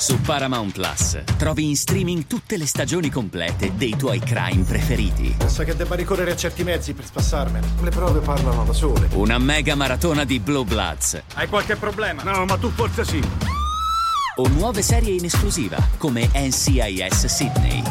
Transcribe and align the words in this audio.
Su 0.00 0.18
Paramount 0.22 0.72
Plus 0.72 1.22
trovi 1.36 1.68
in 1.68 1.76
streaming 1.76 2.26
tutte 2.26 2.56
le 2.56 2.64
stagioni 2.66 3.10
complete 3.10 3.76
dei 3.76 3.94
tuoi 3.96 4.18
crime 4.18 4.62
preferiti. 4.62 5.34
Pensa 5.36 5.62
che 5.62 5.76
debba 5.76 5.94
ricorrere 5.94 6.30
a 6.30 6.36
certi 6.36 6.64
mezzi 6.64 6.94
per 6.94 7.04
spassarmene. 7.04 7.74
Le 7.82 7.90
prove 7.90 8.20
parlano 8.20 8.64
da 8.64 8.72
sole. 8.72 9.10
Una 9.12 9.36
mega 9.36 9.74
maratona 9.74 10.24
di 10.24 10.40
Blue 10.40 10.64
Bloods. 10.64 11.22
Hai 11.34 11.48
qualche 11.48 11.76
problema? 11.76 12.22
No, 12.22 12.46
ma 12.46 12.56
tu 12.56 12.70
forse 12.70 13.04
sì. 13.04 13.22
O 14.36 14.48
nuove 14.48 14.80
serie 14.80 15.12
in 15.12 15.26
esclusiva 15.26 15.76
come 15.98 16.30
NCIS 16.32 17.26
Sydney. 17.26 17.82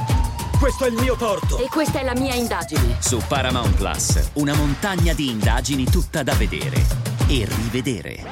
Questo 0.60 0.86
è 0.86 0.90
il 0.90 0.96
mio 0.96 1.16
torto. 1.16 1.60
E 1.60 1.68
questa 1.68 2.00
è 2.00 2.04
la 2.04 2.16
mia 2.16 2.34
indagine. 2.34 2.98
Su 2.98 3.22
Paramount 3.28 3.76
Plus, 3.76 4.32
una 4.34 4.56
montagna 4.56 5.14
di 5.14 5.30
indagini 5.30 5.86
tutta 5.86 6.24
da 6.24 6.34
vedere 6.34 6.84
e 7.28 7.48
rivedere. 7.48 8.26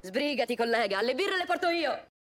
Sbrigati, 0.00 0.54
collega, 0.54 1.02
le 1.02 1.14
birre 1.14 1.36
le 1.36 1.46
porto 1.46 1.66
io. 1.66 2.14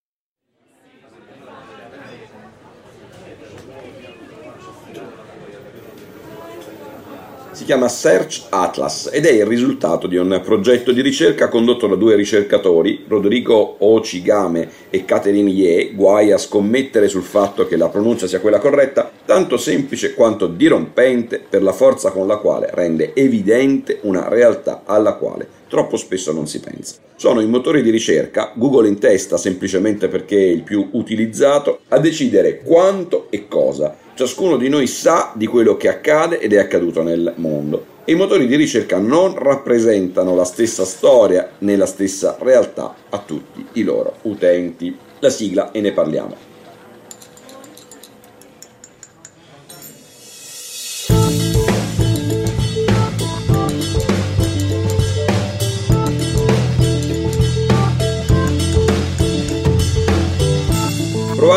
Si 7.55 7.63
chiama 7.63 7.87
Search 7.87 8.47
Atlas 8.49 9.09
ed 9.13 9.27
è 9.27 9.31
il 9.31 9.47
risultato 9.47 10.09
di 10.09 10.17
un 10.17 10.41
progetto 10.45 10.91
di 10.91 11.01
ricerca 11.01 11.47
condotto 11.47 11.87
da 11.87 11.95
due 11.95 12.17
ricercatori, 12.17 13.05
Rodrigo 13.07 13.77
Ochigame 13.79 14.69
e 14.91 15.05
Catherine 15.05 15.51
Ye, 15.51 15.93
guai 15.95 16.33
a 16.33 16.37
scommettere 16.37 17.07
sul 17.07 17.23
fatto 17.23 17.69
che 17.69 17.77
la 17.77 17.89
pronuncia 17.89 18.27
sia 18.27 18.41
quella 18.41 18.59
corretta, 18.59 19.09
tanto 19.25 19.57
semplice 19.57 20.15
quanto 20.15 20.49
dirompente 20.49 21.39
per 21.49 21.63
la 21.63 21.73
forza 21.73 22.11
con 22.11 22.27
la 22.27 22.39
quale 22.39 22.71
rende 22.73 23.15
evidente 23.15 24.01
una 24.03 24.29
realtà 24.29 24.83
alla 24.85 25.13
quale 25.13 25.63
troppo 25.75 25.97
spesso 25.97 26.31
non 26.31 26.47
si 26.47 26.61
pensa. 26.61 26.99
Sono 27.17 27.41
i 27.41 27.49
motori 27.49 27.83
di 27.83 27.91
ricerca, 27.91 28.53
Google 28.55 28.87
in 28.87 29.01
testa 29.01 29.37
semplicemente 29.37 30.07
perché 30.07 30.37
è 30.37 30.51
il 30.51 30.63
più 30.63 30.91
utilizzato, 30.93 31.81
a 31.89 31.99
decidere 31.99 32.63
quanto 32.63 33.27
e 33.31 33.49
cosa 33.49 33.97
ciascuno 34.15 34.57
di 34.57 34.69
noi 34.69 34.87
sa 34.87 35.33
di 35.35 35.49
quello 35.49 35.77
che 35.77 35.89
accade 35.89 36.39
ed 36.39 36.53
è 36.53 36.59
accaduto 36.59 37.03
nel 37.03 37.33
mondo. 37.39 37.87
E 38.05 38.13
i 38.13 38.15
motori 38.15 38.47
di 38.47 38.55
ricerca 38.55 38.99
non 38.99 39.35
rappresentano 39.37 40.37
la 40.37 40.45
stessa 40.45 40.85
storia 40.85 41.51
né 41.59 41.75
la 41.75 41.87
stessa 41.87 42.37
realtà 42.39 42.95
a 43.11 43.19
tutti 43.19 43.67
i 43.73 43.83
loro 43.83 44.19
utenti. 44.23 44.97
La 45.19 45.31
sigla 45.31 45.73
e 45.73 45.81
ne 45.81 45.91
parliamo. 45.91 46.54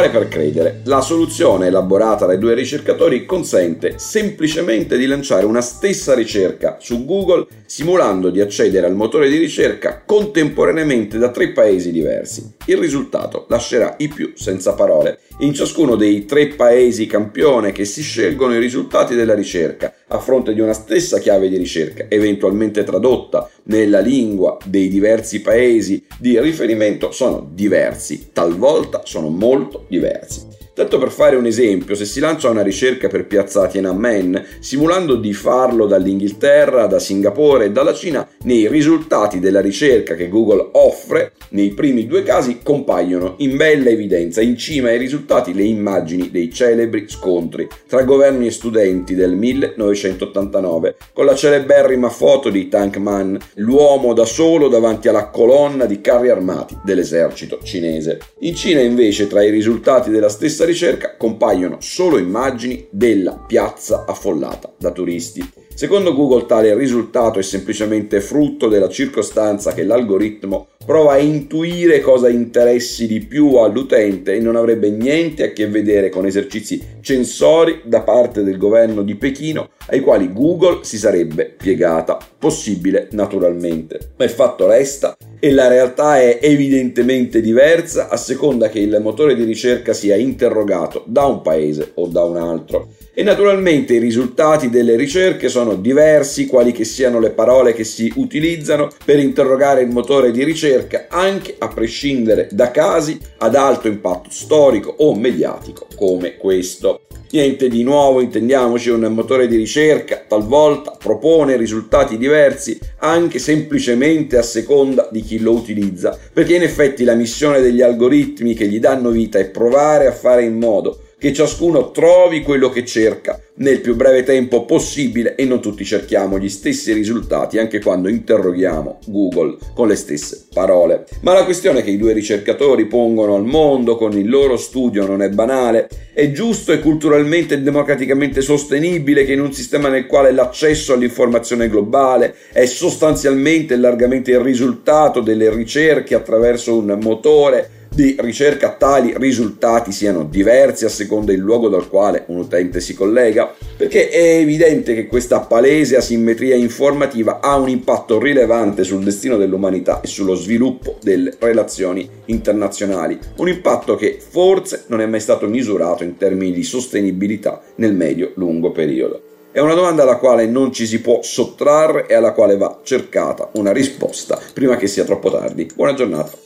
Provare 0.07 0.09
per 0.09 0.27
credere. 0.27 0.81
La 0.85 1.01
soluzione 1.01 1.67
elaborata 1.67 2.25
dai 2.25 2.37
due 2.37 2.53
ricercatori 2.53 3.25
consente 3.25 3.95
semplicemente 3.97 4.97
di 4.97 5.05
lanciare 5.05 5.45
una 5.45 5.61
stessa 5.61 6.13
ricerca 6.13 6.77
su 6.79 7.05
Google 7.05 7.47
simulando 7.65 8.29
di 8.29 8.39
accedere 8.39 8.85
al 8.85 8.95
motore 8.95 9.29
di 9.29 9.37
ricerca 9.37 10.01
contemporaneamente 10.05 11.17
da 11.17 11.29
tre 11.29 11.51
paesi 11.51 11.91
diversi. 11.91 12.55
Il 12.65 12.77
risultato 12.77 13.45
lascerà 13.49 13.95
i 13.97 14.07
più 14.07 14.31
senza 14.35 14.73
parole. 14.73 15.19
In 15.39 15.53
ciascuno 15.53 15.95
dei 15.95 16.25
tre 16.25 16.47
paesi 16.47 17.05
campione 17.05 17.71
che 17.71 17.85
si 17.85 18.01
scelgono 18.01 18.55
i 18.55 18.59
risultati 18.59 19.13
della 19.13 19.35
ricerca 19.35 19.93
a 20.07 20.17
fronte 20.17 20.51
di 20.51 20.61
una 20.61 20.73
stessa 20.73 21.19
chiave 21.19 21.47
di 21.47 21.57
ricerca, 21.57 22.05
eventualmente 22.09 22.83
tradotta 22.83 23.47
nella 23.65 23.99
lingua 23.99 24.57
dei 24.65 24.87
diversi 24.87 25.41
paesi 25.41 26.03
di 26.17 26.41
riferimento, 26.41 27.11
sono 27.11 27.47
diversi, 27.53 28.29
talvolta 28.33 29.01
sono 29.05 29.29
molto 29.29 29.85
diversi. 29.87 30.56
Tanto 30.77 30.99
per 30.99 31.09
fare 31.09 31.35
un 31.35 31.47
esempio, 31.47 31.95
se 31.95 32.05
si 32.05 32.19
lancia 32.19 32.51
una 32.51 32.61
ricerca 32.61 33.07
per 33.07 33.25
piazza 33.25 33.65
Tiananmen, 33.65 34.45
simulando 34.59 35.15
di 35.15 35.33
farlo 35.33 35.87
dall'Inghilterra, 35.87 36.85
da 36.85 36.99
Singapore 36.99 37.65
e 37.65 37.71
dalla 37.71 37.95
Cina, 37.95 38.27
nei 38.43 38.67
risultati 38.67 39.39
della 39.39 39.59
ricerca 39.59 40.13
che 40.13 40.29
Google 40.29 40.69
offre, 40.73 41.31
nei 41.49 41.71
primi 41.71 42.05
due 42.05 42.21
casi 42.21 42.59
compaiono 42.61 43.33
in 43.37 43.57
bella 43.57 43.89
evidenza 43.89 44.41
in 44.41 44.55
cima 44.55 44.89
ai 44.89 44.99
risultati 44.99 45.55
le 45.55 45.63
immagini 45.63 46.29
dei 46.29 46.53
celebri 46.53 47.05
scontri 47.07 47.67
tra 47.87 48.03
governi 48.03 48.45
e 48.45 48.51
studenti 48.51 49.15
del 49.15 49.31
1989, 49.33 50.95
con 51.11 51.25
la 51.25 51.33
celeberrima 51.33 52.09
foto 52.09 52.51
di 52.51 52.67
Tank 52.67 52.97
Man, 52.97 53.35
l'uomo 53.55 54.13
da 54.13 54.25
solo 54.25 54.67
davanti 54.67 55.07
alla 55.07 55.29
colonna 55.29 55.85
di 55.85 56.01
carri 56.01 56.29
armati 56.29 56.77
dell'esercito 56.83 57.57
cinese. 57.63 58.19
In 58.41 58.53
Cina 58.53 58.81
invece 58.81 59.25
tra 59.25 59.41
i 59.41 59.49
risultati 59.49 60.11
della 60.11 60.29
stessa 60.29 60.65
ricerca 60.67 61.15
compaiono 61.15 61.77
solo 61.79 62.17
immagini 62.17 62.87
della 62.91 63.33
piazza 63.33 64.05
affollata 64.05 64.73
da 64.77 64.91
turisti. 64.91 65.66
Secondo 65.77 66.15
Google 66.15 66.47
tale 66.47 66.73
risultato 66.73 67.37
è 67.37 67.43
semplicemente 67.43 68.19
frutto 68.19 68.67
della 68.67 68.89
circostanza 68.89 69.75
che 69.75 69.83
l'algoritmo 69.83 70.69
prova 70.83 71.11
a 71.11 71.17
intuire 71.19 72.01
cosa 72.01 72.29
interessi 72.29 73.05
di 73.05 73.19
più 73.19 73.57
all'utente 73.57 74.33
e 74.33 74.39
non 74.39 74.55
avrebbe 74.55 74.89
niente 74.89 75.43
a 75.43 75.51
che 75.51 75.67
vedere 75.67 76.09
con 76.09 76.25
esercizi 76.25 76.81
censori 77.01 77.81
da 77.85 78.01
parte 78.01 78.41
del 78.41 78.57
governo 78.57 79.03
di 79.03 79.13
Pechino 79.13 79.69
ai 79.89 79.99
quali 79.99 80.33
Google 80.33 80.79
si 80.81 80.97
sarebbe 80.97 81.45
piegata. 81.55 82.17
Possibile 82.39 83.09
naturalmente, 83.11 84.13
ma 84.17 84.25
il 84.25 84.31
fatto 84.31 84.65
resta 84.65 85.15
e 85.39 85.51
la 85.51 85.67
realtà 85.67 86.19
è 86.19 86.39
evidentemente 86.41 87.39
diversa 87.39 88.09
a 88.09 88.17
seconda 88.17 88.69
che 88.69 88.79
il 88.79 88.97
motore 88.99 89.35
di 89.35 89.43
ricerca 89.43 89.93
sia 89.93 90.15
interrogato 90.15 91.03
da 91.05 91.25
un 91.25 91.43
paese 91.43 91.91
o 91.93 92.07
da 92.07 92.23
un 92.23 92.37
altro. 92.37 92.87
E 93.19 93.23
naturalmente 93.23 93.95
i 93.95 93.99
risultati 93.99 94.69
delle 94.69 94.95
ricerche 94.95 95.49
sono 95.49 95.73
diversi, 95.73 96.45
quali 96.45 96.71
che 96.71 96.83
siano 96.83 97.19
le 97.19 97.31
parole 97.31 97.73
che 97.73 97.83
si 97.83 98.13
utilizzano 98.17 98.89
per 99.03 99.17
interrogare 99.17 99.81
il 99.81 99.89
motore 99.89 100.29
di 100.29 100.43
ricerca, 100.43 101.07
anche 101.09 101.55
a 101.57 101.67
prescindere 101.67 102.47
da 102.51 102.69
casi 102.69 103.19
ad 103.39 103.55
alto 103.55 103.87
impatto 103.87 104.29
storico 104.29 104.93
o 104.99 105.15
mediatico 105.15 105.87
come 105.95 106.37
questo. 106.37 107.07
Niente 107.31 107.69
di 107.69 107.81
nuovo, 107.81 108.21
intendiamoci, 108.21 108.91
un 108.91 109.11
motore 109.11 109.47
di 109.47 109.55
ricerca 109.55 110.23
talvolta 110.27 110.91
propone 110.91 111.57
risultati 111.57 112.19
diversi 112.19 112.77
anche 112.99 113.39
semplicemente 113.39 114.37
a 114.37 114.43
seconda 114.43 115.09
di 115.11 115.23
chi 115.23 115.39
lo 115.39 115.53
utilizza, 115.53 116.15
perché 116.31 116.53
in 116.53 116.61
effetti 116.61 117.03
la 117.03 117.15
missione 117.15 117.61
degli 117.61 117.81
algoritmi 117.81 118.53
che 118.53 118.67
gli 118.67 118.79
danno 118.79 119.09
vita 119.09 119.39
è 119.39 119.49
provare 119.49 120.05
a 120.05 120.11
fare 120.11 120.43
in 120.43 120.59
modo 120.59 121.01
che 121.19 121.33
ciascuno 121.33 121.89
trovi 121.89 122.43
quello 122.43 122.69
che 122.69 122.85
cerca 122.85 123.41
nel 123.55 123.81
più 123.81 123.95
breve 123.95 124.21
tempo 124.21 124.65
possibile 124.65 125.33
e 125.33 125.45
non 125.45 125.59
tutti 125.59 125.83
cerchiamo 125.83 126.37
gli 126.37 126.49
stessi 126.49 126.93
risultati 126.93 127.57
anche 127.57 127.81
quando 127.81 128.07
interroghiamo 128.07 128.99
Google 129.07 129.57
con 129.73 129.87
le 129.87 129.95
stesse 129.95 130.45
parole. 130.53 131.05
Ma 131.21 131.33
la 131.33 131.43
questione 131.43 131.81
che 131.81 131.89
i 131.89 131.97
due 131.97 132.13
ricercatori 132.13 132.85
pongono 132.85 133.33
al 133.33 133.45
mondo 133.45 133.97
con 133.97 134.15
il 134.15 134.29
loro 134.29 134.57
studio 134.57 135.07
non 135.07 135.23
è 135.23 135.29
banale. 135.29 135.89
È 136.13 136.31
giusto 136.31 136.71
e 136.71 136.79
culturalmente 136.79 137.55
e 137.55 137.61
democraticamente 137.61 138.41
sostenibile 138.41 139.25
che 139.25 139.33
in 139.33 139.41
un 139.41 139.53
sistema 139.53 139.89
nel 139.89 140.05
quale 140.05 140.31
l'accesso 140.31 140.93
all'informazione 140.93 141.67
globale 141.67 142.35
è 142.51 142.65
sostanzialmente 142.65 143.73
e 143.73 143.77
largamente 143.77 144.31
il 144.31 144.39
risultato 144.39 145.21
delle 145.21 145.49
ricerche 145.49 146.13
attraverso 146.13 146.77
un 146.77 146.97
motore 147.01 147.76
di 147.97 148.15
ricerca 148.19 148.73
tali 148.73 149.15
risultati 149.17 149.91
siano 149.91 150.23
diversi 150.23 150.85
a 150.85 150.89
seconda 150.89 151.31
del 151.31 151.41
luogo 151.41 151.67
dal 151.67 151.89
quale 151.89 152.25
un 152.27 152.37
utente 152.37 152.79
si 152.79 152.93
collega? 152.93 153.51
Perché 153.75 154.09
è 154.09 154.35
evidente 154.35 154.93
che 154.93 155.07
questa 155.07 155.39
palese 155.39 155.95
asimmetria 155.95 156.53
informativa 156.53 157.39
ha 157.41 157.55
un 157.55 157.69
impatto 157.69 158.19
rilevante 158.19 158.83
sul 158.83 159.03
destino 159.03 159.35
dell'umanità 159.35 160.01
e 160.01 160.05
sullo 160.05 160.35
sviluppo 160.35 160.97
delle 161.01 161.33
relazioni 161.39 162.07
internazionali, 162.25 163.17
un 163.37 163.49
impatto 163.49 163.95
che 163.95 164.19
forse 164.19 164.83
non 164.89 165.01
è 165.01 165.07
mai 165.07 165.19
stato 165.19 165.47
misurato 165.47 166.03
in 166.03 166.17
termini 166.17 166.51
di 166.51 166.61
sostenibilità 166.61 167.63
nel 167.77 167.95
medio-lungo 167.95 168.69
periodo. 168.69 169.23
È 169.51 169.59
una 169.59 169.73
domanda 169.73 170.03
alla 170.03 170.17
quale 170.17 170.45
non 170.45 170.71
ci 170.71 170.85
si 170.85 171.01
può 171.01 171.23
sottrarre 171.23 172.05
e 172.05 172.13
alla 172.13 172.33
quale 172.33 172.57
va 172.57 172.79
cercata 172.83 173.49
una 173.53 173.71
risposta 173.71 174.39
prima 174.53 174.75
che 174.75 174.85
sia 174.85 175.03
troppo 175.03 175.31
tardi. 175.31 175.67
Buona 175.73 175.95
giornata. 175.95 176.45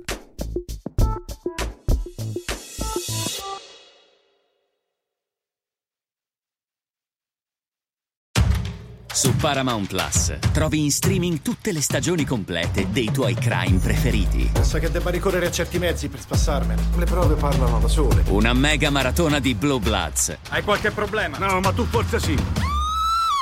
Su 9.13 9.35
Paramount 9.35 9.87
Plus 9.87 10.37
trovi 10.53 10.83
in 10.83 10.89
streaming 10.89 11.41
tutte 11.41 11.73
le 11.73 11.81
stagioni 11.81 12.25
complete 12.25 12.89
dei 12.91 13.11
tuoi 13.11 13.35
crime 13.35 13.77
preferiti. 13.77 14.49
Pensa 14.53 14.79
che 14.79 14.89
debba 14.89 15.09
ricorrere 15.09 15.47
a 15.47 15.51
certi 15.51 15.77
mezzi 15.79 16.07
per 16.07 16.21
spassarmene. 16.21 16.81
Le 16.97 17.05
prove 17.05 17.35
parlano 17.35 17.79
da 17.79 17.87
sole. 17.89 18.23
Una 18.27 18.53
mega 18.53 18.89
maratona 18.89 19.39
di 19.39 19.53
Blue 19.53 19.79
Bloods. 19.79 20.37
Hai 20.49 20.63
qualche 20.63 20.91
problema? 20.91 21.37
No, 21.37 21.59
ma 21.59 21.73
tu 21.73 21.85
forse 21.85 22.19
sì. 22.19 22.35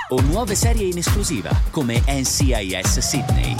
O 0.09 0.21
nuove 0.21 0.55
serie 0.55 0.87
in 0.87 0.97
esclusiva 0.97 1.51
come 1.69 2.01
NCIS 2.07 2.97
Sydney. 2.97 3.55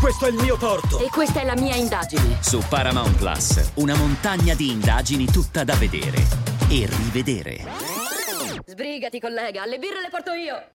Questo 0.00 0.26
è 0.26 0.30
il 0.30 0.36
mio 0.42 0.56
torto. 0.56 0.98
E 0.98 1.08
questa 1.10 1.40
è 1.40 1.44
la 1.44 1.56
mia 1.56 1.76
indagine. 1.76 2.38
Su 2.40 2.60
Paramount 2.68 3.16
Plus, 3.16 3.70
una 3.74 3.94
montagna 3.94 4.54
di 4.54 4.70
indagini 4.72 5.26
tutta 5.26 5.62
da 5.62 5.74
vedere 5.76 6.26
e 6.68 6.88
rivedere. 6.90 7.64
Sbrigati, 8.66 9.20
collega, 9.20 9.64
le 9.64 9.78
birre 9.78 10.00
le 10.02 10.08
porto 10.10 10.32
io. 10.32 10.74